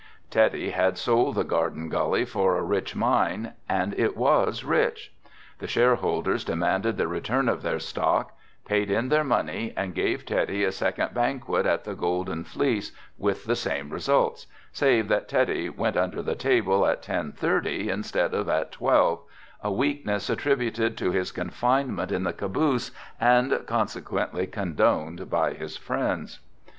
Teddy 0.31 0.71
had 0.71 0.97
sold 0.97 1.35
the 1.35 1.43
Garden 1.43 1.87
Gully 1.87 2.25
for 2.25 2.57
a 2.57 2.63
rich 2.63 2.95
mine 2.95 3.53
and 3.69 3.93
it 3.99 4.17
was 4.17 4.63
rich. 4.63 5.13
The 5.59 5.67
shareholders 5.67 6.43
demanded 6.43 6.97
the 6.97 7.07
return 7.07 7.47
of 7.47 7.61
their 7.61 7.77
stock, 7.77 8.33
paid 8.65 8.89
in 8.89 9.09
their 9.09 9.23
money 9.23 9.75
and 9.77 9.93
gave 9.93 10.25
Teddy 10.25 10.63
a 10.63 10.71
second 10.71 11.13
banquet 11.13 11.67
at 11.67 11.83
the 11.83 11.93
Golden 11.93 12.43
Fleece, 12.43 12.93
with 13.19 13.45
the 13.45 13.55
same 13.55 13.91
results, 13.91 14.47
save 14.71 15.07
that 15.09 15.29
Teddy 15.29 15.69
went 15.69 15.95
under 15.97 16.23
the 16.23 16.33
table 16.33 16.87
at 16.87 17.03
ten 17.03 17.31
thirty 17.31 17.87
instead 17.91 18.33
of 18.33 18.49
at 18.49 18.71
twelve, 18.71 19.21
a 19.61 19.71
weakness 19.71 20.31
attributed 20.31 20.97
to 20.97 21.11
his 21.11 21.31
confinement 21.31 22.11
in 22.11 22.23
the 22.23 22.33
caboose 22.33 22.89
and 23.19 23.61
consequently 23.67 24.47
condoned 24.47 25.29
by 25.29 25.53
his 25.53 25.77
friends. 25.77 26.39